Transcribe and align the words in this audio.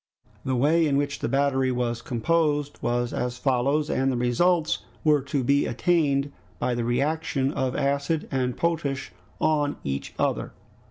The 0.43 0.55
way 0.55 0.87
in 0.87 0.97
which 0.97 1.19
the 1.19 1.29
battery 1.29 1.71
was 1.71 2.01
composed 2.01 2.79
was 2.81 3.13
as 3.13 3.37
follows, 3.37 3.87
and 3.87 4.11
the 4.11 4.17
results 4.17 4.79
were 5.03 5.21
to 5.21 5.43
be 5.43 5.67
attained 5.67 6.31
by 6.57 6.73
the 6.73 6.83
reaction 6.83 7.51
of 7.53 7.75
acid 7.75 8.27
and 8.31 8.57
potash 8.57 9.11
on 9.39 9.77
each 9.83 10.15
other. 10.17 10.53